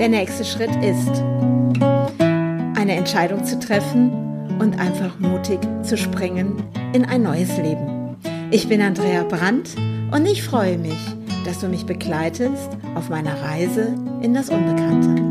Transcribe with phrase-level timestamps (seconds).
[0.00, 1.22] Der nächste Schritt ist,
[2.74, 4.10] eine Entscheidung zu treffen
[4.58, 6.64] und einfach mutig zu springen
[6.94, 8.16] in ein neues Leben.
[8.50, 9.76] Ich bin Andrea Brandt
[10.10, 10.96] und ich freue mich,
[11.44, 15.22] dass du mich begleitest auf meiner Reise in das Unbekannte.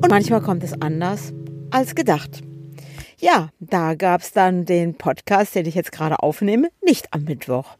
[0.00, 1.32] Und manchmal kommt es anders
[1.72, 2.40] als gedacht.
[3.18, 7.78] Ja, da gab es dann den Podcast, den ich jetzt gerade aufnehme, nicht am Mittwoch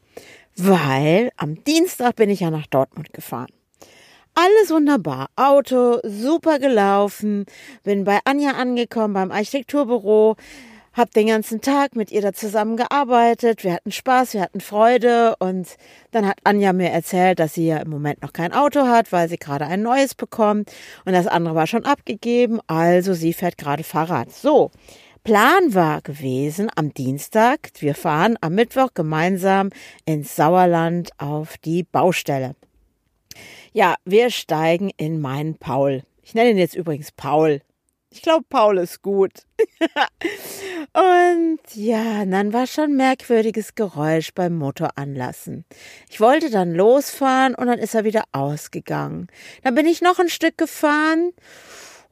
[0.57, 3.53] weil am Dienstag bin ich ja nach Dortmund gefahren.
[4.35, 5.29] Alles wunderbar.
[5.37, 7.45] Auto super gelaufen.
[7.83, 10.37] Bin bei Anja angekommen beim Architekturbüro.
[10.95, 13.63] Hab den ganzen Tag mit ihr da zusammen gearbeitet.
[13.63, 15.37] Wir hatten Spaß, wir hatten Freude.
[15.39, 15.77] Und
[16.13, 19.29] dann hat Anja mir erzählt, dass sie ja im Moment noch kein Auto hat, weil
[19.29, 20.71] sie gerade ein neues bekommt.
[21.05, 22.61] Und das andere war schon abgegeben.
[22.67, 24.33] Also sie fährt gerade Fahrrad.
[24.33, 24.71] So.
[25.25, 29.71] Plan war gewesen am Dienstag, wir fahren am Mittwoch gemeinsam
[30.05, 32.57] ins Sauerland auf die Baustelle.
[33.73, 36.03] Ja, wir steigen in meinen Paul.
[36.25, 37.61] Ich nenne ihn jetzt übrigens Paul.
[38.11, 39.47] Ich glaube, Paul ist gut.
[40.93, 45.65] und ja, dann war schon merkwürdiges Geräusch beim Motor anlassen.
[46.11, 49.29] Ich wollte dann losfahren und dann ist er wieder ausgegangen.
[49.63, 51.33] Dann bin ich noch ein Stück gefahren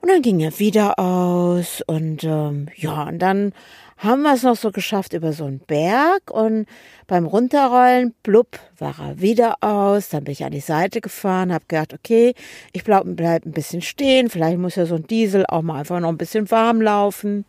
[0.01, 3.53] und dann ging er wieder aus und ähm, ja, und dann
[4.01, 6.67] haben wir es noch so geschafft über so einen Berg und
[7.06, 10.09] beim Runterrollen, blub, war er wieder aus.
[10.09, 12.34] Dann bin ich an die Seite gefahren, habe gedacht, okay,
[12.73, 16.01] ich bleib, bleib ein bisschen stehen, vielleicht muss ja so ein Diesel auch mal einfach
[16.01, 17.45] noch ein bisschen warm laufen.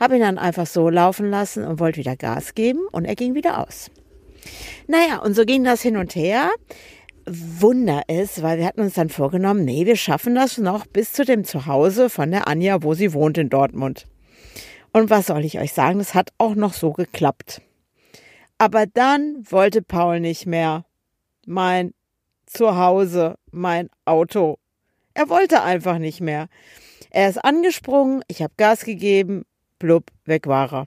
[0.00, 3.34] Habe ihn dann einfach so laufen lassen und wollte wieder Gas geben und er ging
[3.34, 3.88] wieder aus.
[4.88, 6.50] Naja, und so ging das hin und her.
[7.26, 11.24] Wunder ist, weil wir hatten uns dann vorgenommen, nee, wir schaffen das noch bis zu
[11.24, 14.06] dem Zuhause von der Anja, wo sie wohnt in Dortmund.
[14.92, 17.62] Und was soll ich euch sagen, das hat auch noch so geklappt.
[18.58, 20.84] Aber dann wollte Paul nicht mehr
[21.46, 21.94] mein
[22.46, 24.58] Zuhause, mein Auto.
[25.14, 26.48] Er wollte einfach nicht mehr.
[27.10, 29.44] Er ist angesprungen, ich habe Gas gegeben,
[29.78, 30.86] blub, weg war er.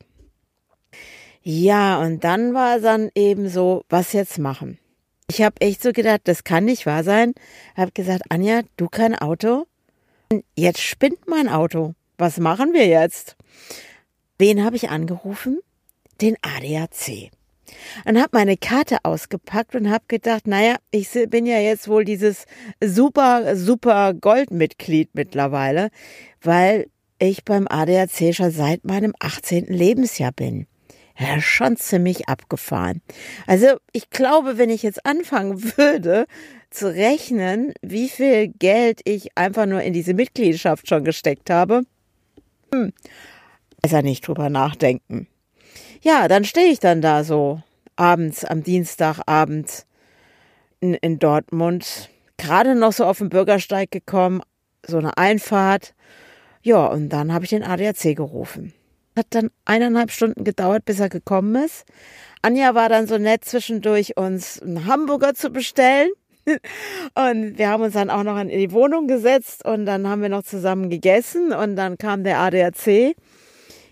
[1.43, 4.79] Ja, und dann war es dann eben so, was jetzt machen?
[5.27, 7.33] Ich habe echt so gedacht, das kann nicht wahr sein.
[7.75, 9.65] Habe gesagt, Anja, du kein Auto?
[10.55, 11.93] Jetzt spinnt mein Auto.
[12.17, 13.35] Was machen wir jetzt?
[14.37, 15.59] Wen habe ich angerufen?
[16.21, 17.31] Den ADAC.
[18.05, 22.45] Und habe meine Karte ausgepackt und habe gedacht, naja, ich bin ja jetzt wohl dieses
[22.81, 25.89] super, super Goldmitglied mittlerweile,
[26.41, 26.87] weil
[27.17, 29.65] ich beim ADAC schon seit meinem 18.
[29.65, 30.67] Lebensjahr bin
[31.17, 33.01] ja, schon ziemlich abgefahren.
[33.47, 36.25] Also ich glaube, wenn ich jetzt anfangen würde
[36.69, 41.83] zu rechnen, wie viel Geld ich einfach nur in diese Mitgliedschaft schon gesteckt habe,
[42.73, 42.91] hm,
[43.81, 45.27] besser nicht drüber nachdenken.
[46.01, 47.61] Ja, dann stehe ich dann da so
[47.95, 49.85] abends, am Dienstagabend
[50.81, 54.41] in, in Dortmund, gerade noch so auf den Bürgersteig gekommen,
[54.85, 55.95] so eine Einfahrt.
[56.61, 58.73] Ja, und dann habe ich den ADAC gerufen.
[59.15, 61.85] Hat dann eineinhalb Stunden gedauert, bis er gekommen ist.
[62.41, 66.11] Anja war dann so nett zwischendurch, uns einen Hamburger zu bestellen.
[67.15, 70.29] Und wir haben uns dann auch noch in die Wohnung gesetzt und dann haben wir
[70.29, 73.15] noch zusammen gegessen und dann kam der ADAC.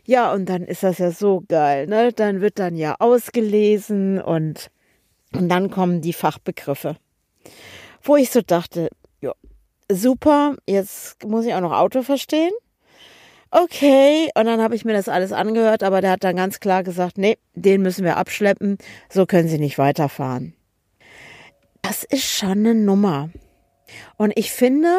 [0.05, 2.11] Ja, und dann ist das ja so geil, ne?
[2.13, 4.69] Dann wird dann ja ausgelesen und,
[5.33, 6.97] und dann kommen die Fachbegriffe.
[8.03, 8.89] Wo ich so dachte,
[9.21, 9.31] ja,
[9.89, 12.51] super, jetzt muss ich auch noch Auto verstehen
[13.53, 14.29] okay.
[14.35, 17.17] Und dann habe ich mir das alles angehört, aber der hat dann ganz klar gesagt,
[17.17, 18.77] nee, den müssen wir abschleppen,
[19.09, 20.53] so können Sie nicht weiterfahren.
[21.81, 23.29] Das ist schon eine Nummer.
[24.17, 24.89] Und ich finde,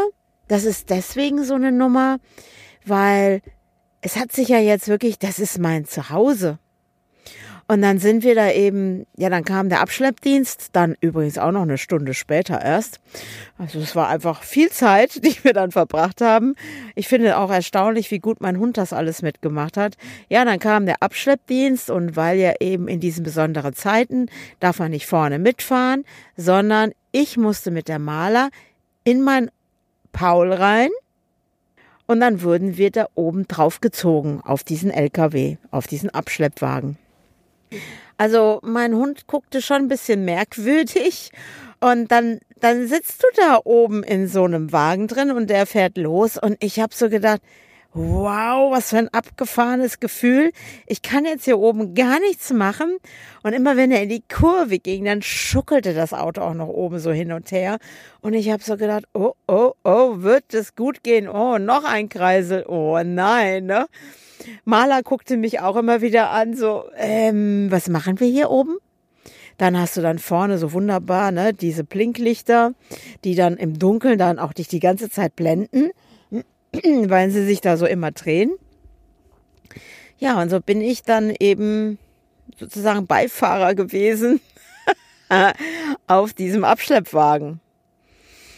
[0.48, 2.18] das ist deswegen so eine Nummer,
[2.84, 3.40] weil
[4.02, 6.58] es hat sich ja jetzt wirklich, das ist mein Zuhause.
[7.66, 11.62] Und dann sind wir da eben, ja, dann kam der Abschleppdienst, dann übrigens auch noch
[11.62, 13.00] eine Stunde später erst.
[13.56, 16.54] Also es war einfach viel Zeit, die wir dann verbracht haben.
[16.94, 19.96] Ich finde auch erstaunlich, wie gut mein Hund das alles mitgemacht hat.
[20.28, 24.26] Ja, dann kam der Abschleppdienst und weil ja eben in diesen besonderen Zeiten
[24.60, 26.04] darf man nicht vorne mitfahren,
[26.36, 28.50] sondern ich musste mit der Maler
[29.04, 29.50] in mein
[30.12, 30.90] Paul rein.
[32.06, 36.98] Und dann wurden wir da oben drauf gezogen auf diesen LKW, auf diesen Abschleppwagen.
[38.16, 41.30] Also mein Hund guckte schon ein bisschen merkwürdig
[41.80, 45.98] und dann dann sitzt du da oben in so einem Wagen drin und der fährt
[45.98, 47.42] los und ich habe so gedacht,
[47.94, 50.50] wow, was für ein abgefahrenes Gefühl.
[50.86, 52.96] Ich kann jetzt hier oben gar nichts machen.
[53.42, 56.98] Und immer wenn er in die Kurve ging, dann schuckelte das Auto auch noch oben
[56.98, 57.78] so hin und her.
[58.20, 61.28] Und ich habe so gedacht, oh, oh, oh, wird es gut gehen?
[61.28, 62.64] Oh, noch ein Kreisel.
[62.66, 63.86] Oh nein, ne?
[64.64, 68.76] Maler guckte mich auch immer wieder an, so, ähm, was machen wir hier oben?
[69.58, 72.74] Dann hast du dann vorne so wunderbar, ne, diese Blinklichter,
[73.22, 75.90] die dann im Dunkeln dann auch dich die ganze Zeit blenden,
[76.72, 78.52] weil sie sich da so immer drehen.
[80.18, 81.98] Ja, und so bin ich dann eben
[82.58, 84.40] sozusagen Beifahrer gewesen
[86.06, 87.60] auf diesem Abschleppwagen.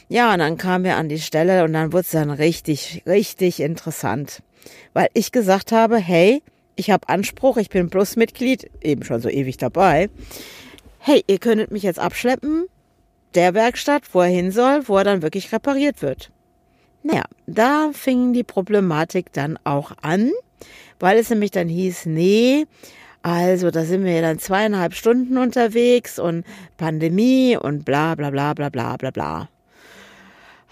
[0.09, 3.61] Ja, und dann kamen wir an die Stelle und dann wurde es dann richtig, richtig
[3.61, 4.43] interessant.
[4.93, 6.43] Weil ich gesagt habe, hey,
[6.77, 10.11] ich habe Anspruch, ich bin Plusmitglied, eben schon so ewig dabei.
[10.99, 12.67] Hey, ihr könntet mich jetzt abschleppen,
[13.35, 16.31] der Werkstatt, wo er hin soll, wo er dann wirklich repariert wird.
[17.03, 20.33] Naja, da fing die Problematik dann auch an,
[20.99, 22.67] weil es nämlich dann hieß, nee,
[23.23, 26.45] also da sind wir dann zweieinhalb Stunden unterwegs und
[26.77, 29.49] Pandemie und bla bla bla bla bla bla bla.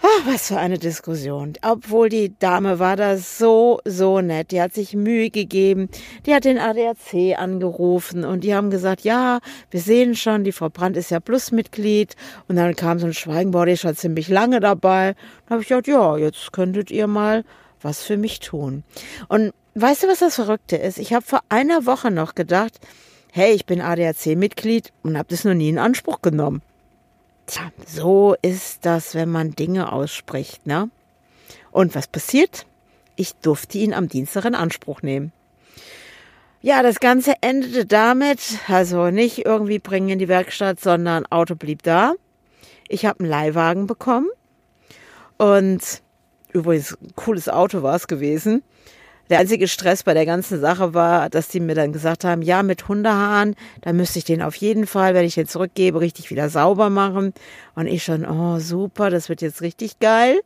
[0.01, 1.53] Ach, was für eine Diskussion.
[1.61, 4.51] Obwohl die Dame war da so, so nett.
[4.51, 5.89] Die hat sich Mühe gegeben.
[6.25, 9.39] Die hat den ADAC angerufen und die haben gesagt, ja,
[9.71, 12.15] wir sehen schon, die Frau Brandt ist ja Plusmitglied.
[12.47, 15.15] Und dann kam so ein Schweigen, boah, die ist schon ziemlich lange dabei.
[15.45, 17.43] Da habe ich gedacht, ja, jetzt könntet ihr mal
[17.81, 18.83] was für mich tun.
[19.27, 20.97] Und weißt du, was das Verrückte ist?
[20.97, 22.79] Ich habe vor einer Woche noch gedacht,
[23.31, 26.61] hey, ich bin ADAC-Mitglied und habe das noch nie in Anspruch genommen.
[27.47, 30.89] Tja, so ist das, wenn man Dinge ausspricht, ne?
[31.71, 32.65] Und was passiert?
[33.15, 35.31] Ich durfte ihn am Dienstag in Anspruch nehmen.
[36.61, 41.83] Ja, das Ganze endete damit, also nicht irgendwie bringen in die Werkstatt, sondern Auto blieb
[41.83, 42.15] da.
[42.87, 44.29] Ich habe einen Leihwagen bekommen
[45.37, 46.01] und
[46.51, 48.63] übrigens ein cooles Auto war es gewesen.
[49.29, 52.61] Der einzige Stress bei der ganzen Sache war, dass die mir dann gesagt haben, ja,
[52.61, 56.49] mit Hundehaaren, da müsste ich den auf jeden Fall, wenn ich den zurückgebe, richtig wieder
[56.49, 57.33] sauber machen.
[57.73, 60.41] Und ich schon, oh super, das wird jetzt richtig geil.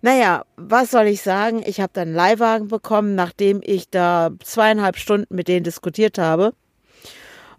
[0.00, 1.62] Naja, was soll ich sagen?
[1.66, 6.54] Ich habe dann einen Leihwagen bekommen, nachdem ich da zweieinhalb Stunden mit denen diskutiert habe.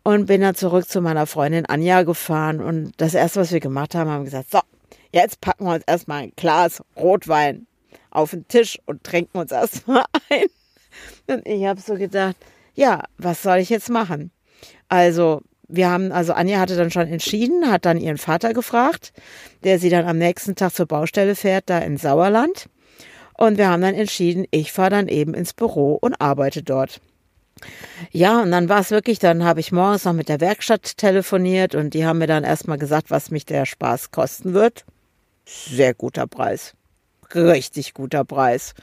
[0.03, 2.61] Und bin dann zurück zu meiner Freundin Anja gefahren.
[2.61, 4.59] Und das erste, was wir gemacht haben, haben gesagt, so,
[5.11, 7.67] jetzt packen wir uns erstmal ein Glas Rotwein
[8.15, 10.47] auf den Tisch und tränken uns erstmal ein.
[11.27, 12.35] Und ich habe so gedacht,
[12.73, 14.31] ja, was soll ich jetzt machen?
[14.89, 19.13] Also, wir haben, also Anja hatte dann schon entschieden, hat dann ihren Vater gefragt,
[19.63, 22.67] der sie dann am nächsten Tag zur Baustelle fährt, da in Sauerland.
[23.37, 27.01] Und wir haben dann entschieden, ich fahre dann eben ins Büro und arbeite dort.
[28.11, 31.73] Ja, und dann war es wirklich, dann habe ich morgens noch mit der Werkstatt telefoniert
[31.73, 34.85] und die haben mir dann erstmal gesagt, was mich der Spaß kosten wird.
[35.45, 36.75] Sehr guter Preis
[37.33, 38.73] richtig guter Preis.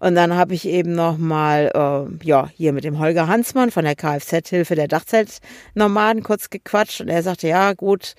[0.00, 3.84] Und dann habe ich eben noch mal äh, ja hier mit dem Holger Hansmann von
[3.84, 8.14] der Kfz-Hilfe der Dachzeltnomaden kurz gequatscht und er sagte ja gut,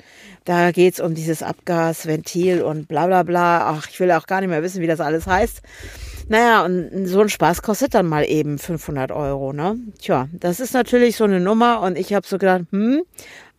[0.46, 3.70] da geht's um dieses Abgasventil und bla bla bla.
[3.70, 5.62] Ach, ich will auch gar nicht mehr wissen, wie das alles heißt.
[6.28, 9.78] Naja, und so ein Spaß kostet dann mal eben 500 Euro, ne?
[10.02, 13.04] Tja, das ist natürlich so eine Nummer und ich habe so gedacht, hm,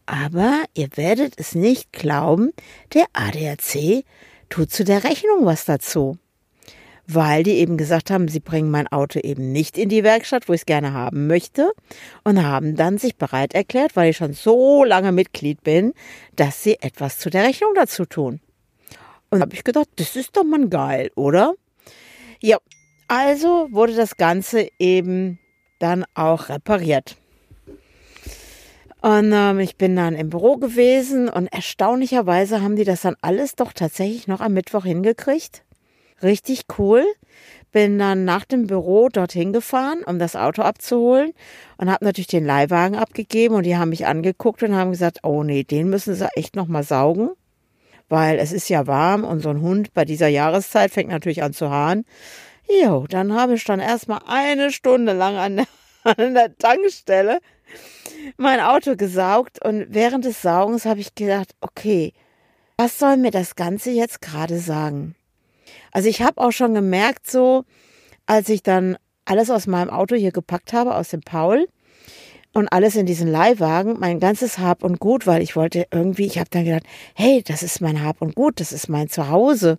[0.07, 2.53] aber ihr werdet es nicht glauben,
[2.93, 4.05] der ADAC
[4.49, 6.19] tut zu der Rechnung was dazu.
[7.09, 10.53] Weil die eben gesagt haben, sie bringen mein Auto eben nicht in die Werkstatt, wo
[10.53, 11.73] ich es gerne haben möchte,
[12.25, 15.93] und haben dann sich bereit erklärt, weil ich schon so lange Mitglied bin,
[16.35, 18.41] dass sie etwas zu der Rechnung dazu tun.
[19.31, 21.55] Und habe ich gedacht, das ist doch mal geil, oder?
[22.41, 22.59] Ja,
[23.09, 25.39] also wurde das Ganze eben
[25.79, 27.17] dann auch repariert.
[29.07, 33.55] Und ähm, ich bin dann im Büro gewesen und erstaunlicherweise haben die das dann alles
[33.55, 35.63] doch tatsächlich noch am Mittwoch hingekriegt.
[36.25, 37.05] Richtig cool.
[37.71, 41.35] Bin dann nach dem Büro dorthin gefahren, um das Auto abzuholen
[41.77, 45.45] und habe natürlich den Leihwagen abgegeben und die haben mich angeguckt und haben gesagt, oh
[45.45, 47.31] nee, den müssen sie echt noch mal saugen,
[48.09, 51.53] weil es ist ja warm und so ein Hund bei dieser Jahreszeit fängt natürlich an
[51.53, 52.05] zu haaren.
[52.83, 55.67] Jo, dann habe ich dann erstmal eine Stunde lang an der,
[56.03, 57.39] an der Tankstelle
[58.37, 62.13] mein Auto gesaugt und während des Saugens habe ich gedacht, okay,
[62.77, 65.15] was soll mir das Ganze jetzt gerade sagen?
[65.93, 67.65] Also ich habe auch schon gemerkt, so
[68.27, 71.69] als ich dann alles aus meinem Auto hier gepackt habe, aus dem Paul
[72.53, 76.39] und alles in diesen Leihwagen, mein ganzes Hab und Gut, weil ich wollte irgendwie, ich
[76.39, 79.77] habe dann gedacht, hey, das ist mein Hab und Gut, das ist mein Zuhause.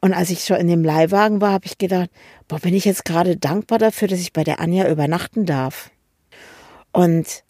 [0.00, 2.10] Und als ich schon in dem Leihwagen war, habe ich gedacht,
[2.46, 5.90] boah, bin ich jetzt gerade dankbar dafür, dass ich bei der Anja übernachten darf.
[6.92, 7.42] Und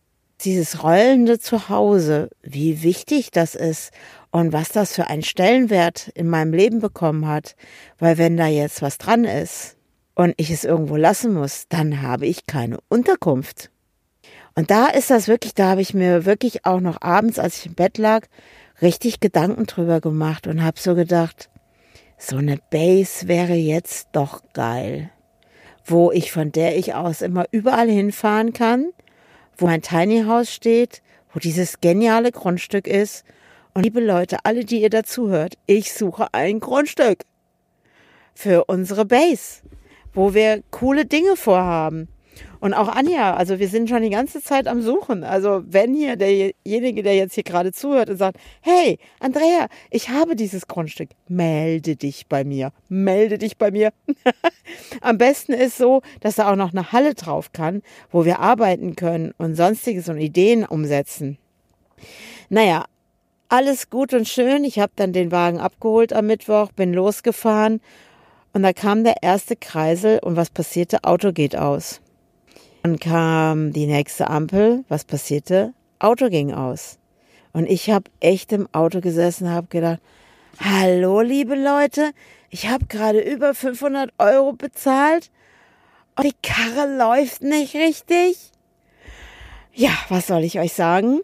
[0.44, 3.92] dieses rollende Zuhause, wie wichtig das ist
[4.30, 7.54] und was das für einen Stellenwert in meinem Leben bekommen hat,
[7.98, 9.76] weil wenn da jetzt was dran ist
[10.14, 13.70] und ich es irgendwo lassen muss, dann habe ich keine Unterkunft.
[14.54, 17.66] Und da ist das wirklich, da habe ich mir wirklich auch noch abends, als ich
[17.66, 18.26] im Bett lag,
[18.82, 21.48] richtig Gedanken drüber gemacht und habe so gedacht,
[22.18, 25.10] so eine Base wäre jetzt doch geil,
[25.84, 28.92] wo ich von der ich aus immer überall hinfahren kann,
[29.62, 31.02] wo mein Tiny House steht,
[31.32, 33.24] wo dieses geniale Grundstück ist.
[33.74, 37.24] Und liebe Leute, alle, die ihr dazuhört, ich suche ein Grundstück
[38.34, 39.62] für unsere Base,
[40.12, 42.08] wo wir coole Dinge vorhaben.
[42.62, 45.24] Und auch Anja, also wir sind schon die ganze Zeit am Suchen.
[45.24, 50.36] Also wenn hier derjenige, der jetzt hier gerade zuhört und sagt, hey, Andrea, ich habe
[50.36, 53.92] dieses Grundstück, melde dich bei mir, melde dich bei mir.
[55.00, 58.94] am besten ist so, dass da auch noch eine Halle drauf kann, wo wir arbeiten
[58.94, 61.38] können und sonstiges und Ideen umsetzen.
[62.48, 62.84] Naja,
[63.48, 64.62] alles gut und schön.
[64.62, 67.80] Ich habe dann den Wagen abgeholt am Mittwoch, bin losgefahren
[68.52, 71.02] und da kam der erste Kreisel und was passierte?
[71.02, 72.01] Auto geht aus.
[72.82, 74.84] Dann kam die nächste Ampel.
[74.88, 75.72] Was passierte?
[76.00, 76.98] Auto ging aus.
[77.52, 80.00] Und ich habe echt im Auto gesessen habe gedacht,
[80.58, 82.10] hallo liebe Leute,
[82.50, 85.30] ich habe gerade über 500 Euro bezahlt
[86.16, 88.50] und die Karre läuft nicht richtig.
[89.74, 91.20] Ja, was soll ich euch sagen?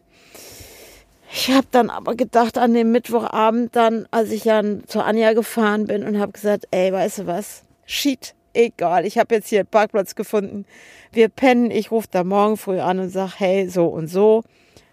[1.31, 5.87] Ich habe dann aber gedacht an dem Mittwochabend dann, als ich dann zu Anja gefahren
[5.87, 7.65] bin und habe gesagt, ey, weißt du was?
[7.85, 10.67] Shit, egal, ich habe jetzt hier einen Parkplatz gefunden.
[11.13, 14.43] Wir pennen, ich rufe da morgen früh an und sage, hey, so und so.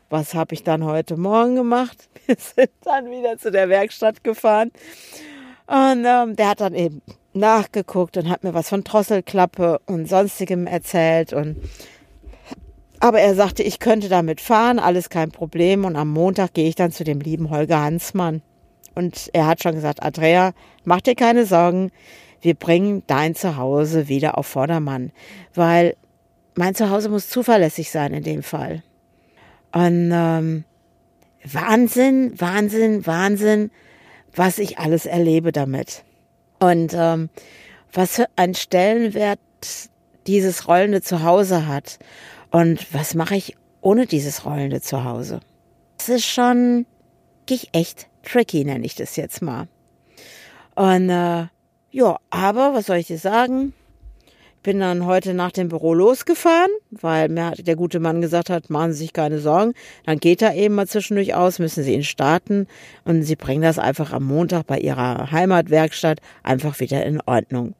[0.09, 2.09] Was habe ich dann heute Morgen gemacht?
[2.27, 4.71] Wir sind dann wieder zu der Werkstatt gefahren.
[5.65, 7.01] Und ähm, der hat dann eben
[7.33, 11.33] nachgeguckt und hat mir was von Drosselklappe und sonstigem erzählt.
[11.33, 11.57] Und
[12.99, 15.85] aber er sagte, ich könnte damit fahren, alles kein Problem.
[15.85, 18.43] Und am Montag gehe ich dann zu dem lieben Holger Hansmann.
[18.93, 20.53] Und er hat schon gesagt, Andrea,
[20.83, 21.91] mach dir keine Sorgen
[22.45, 25.11] wir bringen dein Zuhause wieder auf Vordermann,
[25.55, 25.97] weil
[26.53, 28.83] mein Zuhause muss zuverlässig sein in dem Fall.
[29.73, 30.63] Und ähm,
[31.43, 33.71] Wahnsinn, Wahnsinn, Wahnsinn,
[34.35, 36.03] was ich alles erlebe damit.
[36.59, 37.29] Und ähm,
[37.91, 39.39] was für einen Stellenwert
[40.27, 41.97] dieses rollende Zuhause hat.
[42.51, 45.39] Und was mache ich ohne dieses rollende Zuhause?
[45.97, 46.85] Das ist schon
[47.71, 49.67] echt tricky, nenne ich das jetzt mal.
[50.75, 51.47] Und äh,
[51.95, 53.71] ja, aber was soll ich dir sagen?
[54.27, 58.69] Ich bin dann heute nach dem Büro losgefahren, weil mir der gute Mann gesagt hat,
[58.69, 59.73] machen Sie sich keine Sorgen.
[60.05, 62.67] Dann geht er eben mal zwischendurch aus, müssen Sie ihn starten
[63.05, 67.75] und Sie bringen das einfach am Montag bei Ihrer Heimatwerkstatt einfach wieder in Ordnung.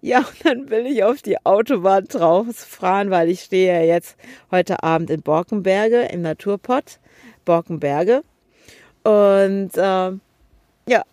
[0.00, 4.16] Ja, und dann will ich auf die Autobahn drauf fahren, weil ich stehe ja jetzt
[4.50, 6.98] heute Abend in Borkenberge im Naturpott,
[7.44, 8.24] Borkenberge.
[9.04, 10.10] Und äh,
[10.88, 11.04] ja,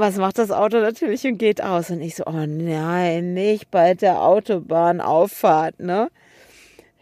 [0.00, 1.90] was macht das Auto natürlich und geht aus.
[1.90, 6.10] Und ich so, oh nein, nicht bei der Autobahnauffahrt, ne?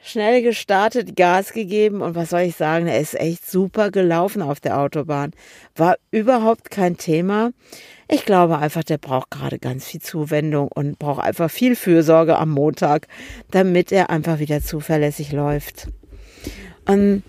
[0.03, 4.61] Schnell gestartet, Gas gegeben und was soll ich sagen, er ist echt super gelaufen auf
[4.61, 5.33] der Autobahn.
[5.75, 7.51] War überhaupt kein Thema.
[8.09, 12.51] Ich glaube einfach, der braucht gerade ganz viel Zuwendung und braucht einfach viel Fürsorge am
[12.51, 13.09] Montag,
[13.51, 15.89] damit er einfach wieder zuverlässig läuft.
[16.87, 17.25] Und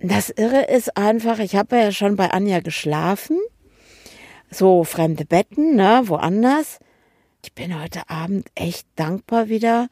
[0.00, 3.38] das Irre ist einfach, ich habe ja schon bei Anja geschlafen
[4.54, 6.78] so fremde Betten, ne, woanders.
[7.44, 9.88] Ich bin heute Abend echt dankbar wieder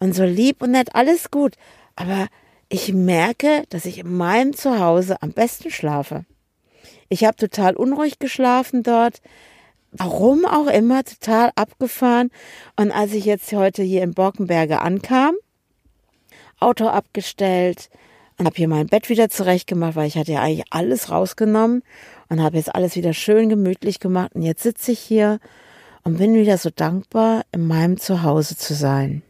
[0.00, 1.54] und so lieb und nett, alles gut.
[1.96, 2.28] Aber
[2.68, 6.24] ich merke, dass ich in meinem Zuhause am besten schlafe.
[7.08, 9.20] Ich habe total unruhig geschlafen dort.
[9.90, 12.30] Warum auch immer, total abgefahren.
[12.76, 15.34] Und als ich jetzt heute hier in Borkenberge ankam,
[16.60, 17.88] Auto abgestellt
[18.46, 21.82] habe hier mein Bett wieder zurechtgemacht, weil ich hatte ja eigentlich alles rausgenommen
[22.28, 24.34] und habe jetzt alles wieder schön gemütlich gemacht.
[24.34, 25.38] Und jetzt sitze ich hier
[26.04, 29.22] und bin wieder so dankbar, in meinem Zuhause zu sein.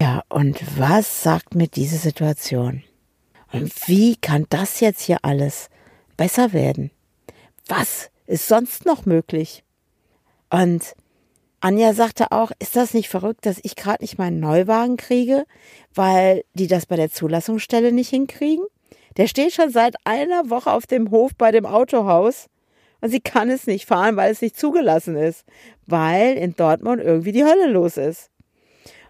[0.00, 2.82] Ja, und was sagt mir diese Situation?
[3.52, 5.68] Und wie kann das jetzt hier alles
[6.16, 6.90] besser werden?
[7.66, 9.64] Was ist sonst noch möglich?
[10.50, 10.94] Und
[11.60, 15.44] Anja sagte auch, ist das nicht verrückt, dass ich gerade nicht meinen Neuwagen kriege,
[15.94, 18.64] weil die das bei der Zulassungsstelle nicht hinkriegen?
[19.16, 22.46] Der steht schon seit einer Woche auf dem Hof bei dem Autohaus
[23.00, 25.44] und sie kann es nicht fahren, weil es nicht zugelassen ist,
[25.86, 28.30] weil in Dortmund irgendwie die Hölle los ist.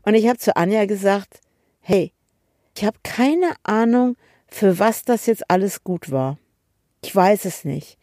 [0.03, 1.41] Und ich habe zu Anja gesagt,
[1.81, 2.13] hey,
[2.77, 4.17] ich habe keine Ahnung,
[4.49, 6.39] für was das jetzt alles gut war.
[7.03, 7.99] Ich weiß es nicht.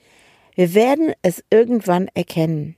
[0.55, 2.75] Wir werden es irgendwann erkennen.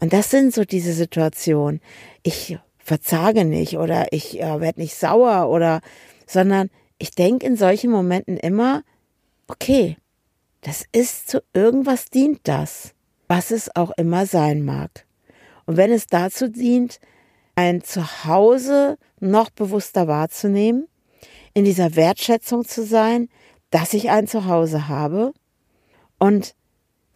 [0.00, 1.80] Und das sind so diese Situationen.
[2.22, 5.80] Ich verzage nicht oder ich äh, werde nicht sauer oder,
[6.26, 6.70] sondern
[7.02, 8.84] ich denke in solchen Momenten immer,
[9.48, 9.96] okay,
[10.60, 12.94] das ist zu irgendwas dient das,
[13.26, 15.04] was es auch immer sein mag.
[15.66, 17.00] Und wenn es dazu dient,
[17.56, 20.86] ein Zuhause noch bewusster wahrzunehmen,
[21.54, 23.28] in dieser Wertschätzung zu sein,
[23.70, 25.32] dass ich ein Zuhause habe
[26.20, 26.54] und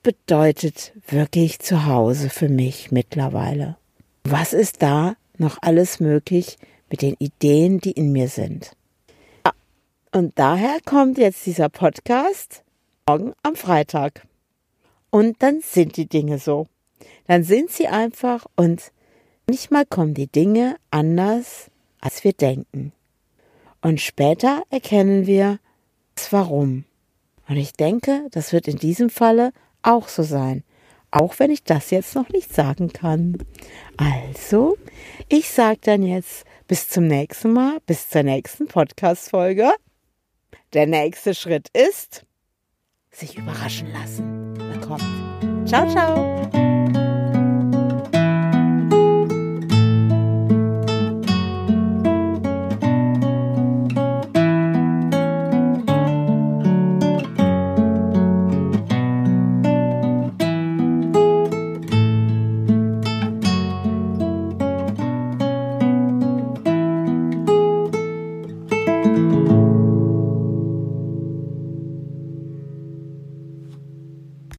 [0.02, 3.76] bedeutet wirklich Zuhause für mich mittlerweile.
[4.24, 6.58] Was ist da noch alles möglich
[6.90, 8.75] mit den Ideen, die in mir sind?
[10.16, 12.64] Und daher kommt jetzt dieser Podcast
[13.06, 14.26] morgen am Freitag.
[15.10, 16.68] Und dann sind die Dinge so.
[17.26, 18.92] Dann sind sie einfach und
[19.46, 21.70] manchmal kommen die Dinge anders,
[22.00, 22.92] als wir denken.
[23.82, 25.58] Und später erkennen wir
[26.14, 26.86] das Warum.
[27.46, 30.64] Und ich denke, das wird in diesem Falle auch so sein.
[31.10, 33.36] Auch wenn ich das jetzt noch nicht sagen kann.
[33.98, 34.78] Also,
[35.28, 39.72] ich sage dann jetzt bis zum nächsten Mal, bis zur nächsten Podcast-Folge.
[40.72, 42.24] Der nächste Schritt ist,
[43.10, 44.52] sich überraschen lassen.
[44.54, 45.68] Na kommt.
[45.68, 46.65] Ciao, ciao.